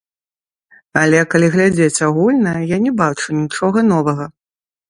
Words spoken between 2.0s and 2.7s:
агульна,